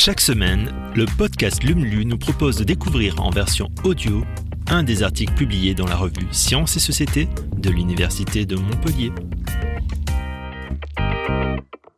[0.00, 4.22] Chaque semaine, le podcast LUMLU nous propose de découvrir en version audio
[4.68, 9.10] un des articles publiés dans la revue Sciences et Société de l'Université de Montpellier.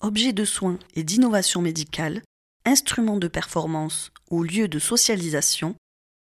[0.00, 2.22] Objets de soins et d'innovation médicale,
[2.64, 5.76] instruments de performance ou lieux de socialisation,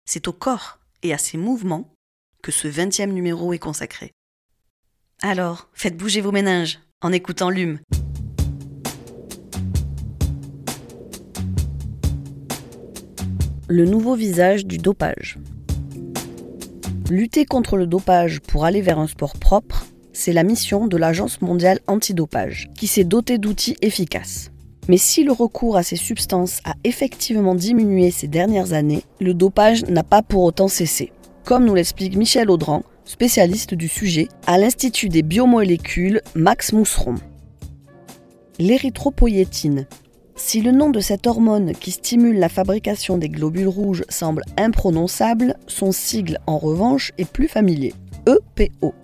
[0.04, 1.94] c'est au corps et à ses mouvements
[2.42, 4.10] que ce 20e numéro est consacré.
[5.22, 7.78] Alors, faites bouger vos méninges en écoutant LUM.
[13.74, 15.38] Le nouveau visage du dopage.
[17.08, 21.40] Lutter contre le dopage pour aller vers un sport propre, c'est la mission de l'Agence
[21.40, 24.50] mondiale antidopage, qui s'est dotée d'outils efficaces.
[24.88, 29.86] Mais si le recours à ces substances a effectivement diminué ces dernières années, le dopage
[29.86, 31.10] n'a pas pour autant cessé.
[31.46, 37.14] Comme nous l'explique Michel Audran, spécialiste du sujet, à l'Institut des biomolécules Max Mousseron.
[38.58, 39.86] L'érythropoïétine.
[40.34, 45.56] Si le nom de cette hormone qui stimule la fabrication des globules rouges semble imprononçable,
[45.66, 47.92] son sigle en revanche est plus familier.
[48.26, 48.94] EPO.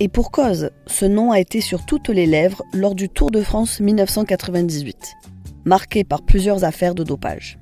[0.00, 3.42] Et pour cause, ce nom a été sur toutes les lèvres lors du Tour de
[3.42, 4.96] France 1998,
[5.64, 7.58] marqué par plusieurs affaires de dopage.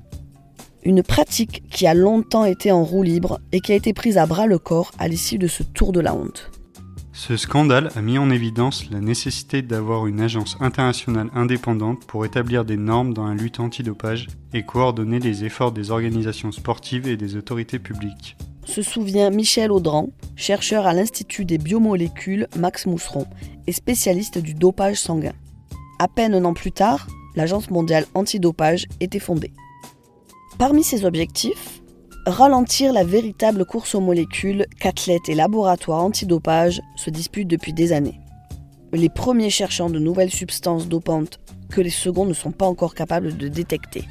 [0.83, 4.27] Une pratique qui a longtemps été en roue libre et qui a été prise à
[4.27, 6.51] bras le corps à l'issue de ce Tour de la honte.
[7.25, 12.65] Ce scandale a mis en évidence la nécessité d'avoir une agence internationale indépendante pour établir
[12.65, 17.37] des normes dans la lutte antidopage et coordonner les efforts des organisations sportives et des
[17.37, 23.27] autorités publiques se souvient Michel Audran, chercheur à l'Institut des biomolécules Max Mousseron
[23.69, 25.35] et spécialiste du dopage sanguin.
[26.01, 29.53] À peine un an plus tard, l'Agence mondiale antidopage était fondée.
[30.59, 31.72] Parmi ses objectifs,
[32.27, 38.21] ralentir la véritable course aux molécules qu'athlètes et laboratoires antidopage se disputent depuis des années.
[38.93, 43.37] Les premiers cherchant de nouvelles substances dopantes que les seconds ne sont pas encore capables
[43.37, 44.05] de détecter.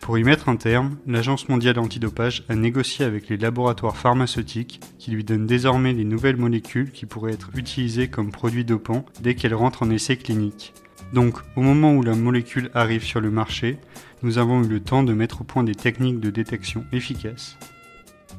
[0.00, 5.10] Pour y mettre un terme, l'Agence mondiale antidopage a négocié avec les laboratoires pharmaceutiques qui
[5.10, 9.54] lui donnent désormais les nouvelles molécules qui pourraient être utilisées comme produits dopants dès qu'elles
[9.54, 10.72] rentrent en essai clinique.
[11.12, 13.78] Donc, au moment où la molécule arrive sur le marché,
[14.22, 17.56] nous avons eu le temps de mettre au point des techniques de détection efficaces.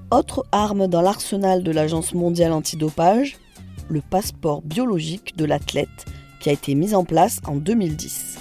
[0.09, 3.37] Autre arme dans l'arsenal de l'Agence mondiale antidopage,
[3.89, 6.05] le passeport biologique de l'athlète
[6.39, 8.39] qui a été mis en place en 2010.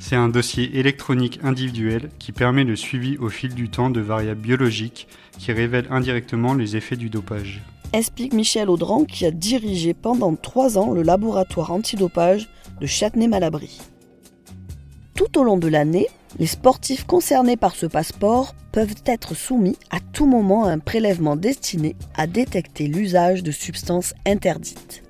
[0.00, 4.40] C'est un dossier électronique individuel qui permet le suivi au fil du temps de variables
[4.40, 5.06] biologiques
[5.38, 7.62] qui révèlent indirectement les effets du dopage.
[7.92, 12.48] Explique Michel Audran qui a dirigé pendant trois ans le laboratoire antidopage
[12.82, 13.80] de Châtenay-Malabry.
[15.14, 16.08] Tout au long de l'année,
[16.40, 21.36] les sportifs concernés par ce passeport peuvent être soumis à tout moment à un prélèvement
[21.36, 25.04] destiné à détecter l'usage de substances interdites.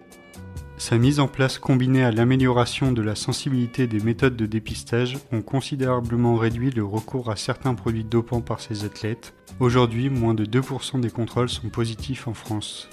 [0.77, 5.41] Sa mise en place combinée à l'amélioration de la sensibilité des méthodes de dépistage ont
[5.41, 9.33] considérablement réduit le recours à certains produits dopants par ces athlètes.
[9.61, 12.91] Aujourd'hui, moins de 2% des contrôles sont positifs en France.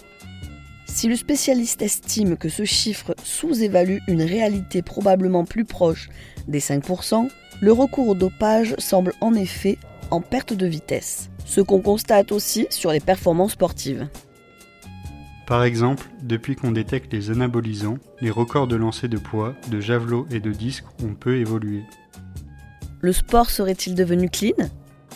[0.91, 6.09] Si le spécialiste estime que ce chiffre sous-évalue une réalité probablement plus proche
[6.49, 7.29] des 5%,
[7.61, 9.77] le recours au dopage semble en effet
[10.11, 14.09] en perte de vitesse, ce qu'on constate aussi sur les performances sportives.
[15.47, 20.27] Par exemple, depuis qu'on détecte les anabolisants, les records de lancer de poids, de javelot
[20.31, 21.83] et de disque ont peu évolué.
[22.99, 24.67] Le sport serait-il devenu clean?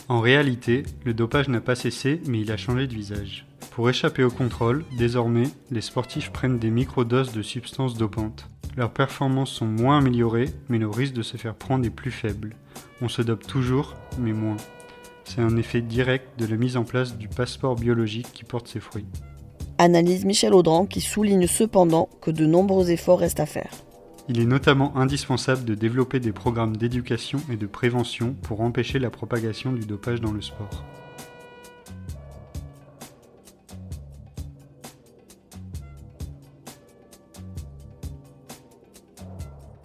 [0.08, 3.44] En réalité, le dopage n'a pas cessé, mais il a changé de visage.
[3.74, 8.48] Pour échapper au contrôle, désormais, les sportifs prennent des microdoses de substances dopantes.
[8.76, 12.54] Leurs performances sont moins améliorées, mais le risque de se faire prendre est plus faible.
[13.02, 14.58] On se dope toujours, mais moins.
[15.24, 18.78] C'est un effet direct de la mise en place du passeport biologique qui porte ses
[18.78, 19.06] fruits.
[19.78, 23.72] Analyse Michel Audran qui souligne cependant que de nombreux efforts restent à faire.
[24.28, 29.10] Il est notamment indispensable de développer des programmes d'éducation et de prévention pour empêcher la
[29.10, 30.84] propagation du dopage dans le sport.